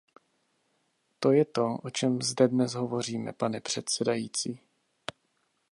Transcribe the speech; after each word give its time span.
To 1.19 1.31
je 1.31 1.45
to, 1.45 1.75
o 1.83 1.89
čem 1.89 2.21
zde 2.21 2.47
dnes 2.47 2.73
hovoříme, 2.73 3.33
pane 3.33 3.61
předsedající. 3.61 4.59